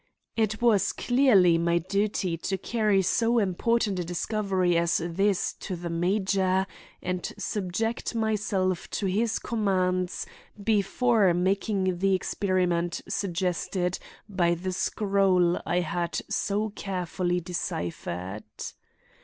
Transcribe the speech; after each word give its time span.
It 0.35 0.63
was 0.63 0.93
clearly 0.93 1.59
my 1.59 1.77
duty 1.77 2.35
to 2.35 2.57
carry 2.57 3.03
so 3.03 3.37
important 3.37 3.99
a 3.99 4.03
discovery 4.03 4.75
as 4.75 4.97
this 4.97 5.53
to 5.59 5.75
the 5.75 5.91
major 5.91 6.65
and 7.03 7.31
subject 7.37 8.15
myself 8.15 8.89
to 8.97 9.05
his 9.05 9.37
commands 9.37 10.25
before 10.63 11.35
making 11.35 11.99
the 11.99 12.15
experiment 12.15 13.01
suggested 13.07 13.99
by 14.27 14.55
the 14.55 14.71
scroll 14.73 15.61
I 15.67 15.81
had 15.81 16.19
so 16.29 16.69
carefully 16.71 17.39
deciphered. 17.39 18.43